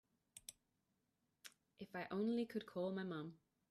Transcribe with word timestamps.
If 1.77 1.95
I 1.95 2.07
only 2.09 2.47
could 2.47 2.65
call 2.65 2.91
my 2.91 3.03
mom. 3.03 3.37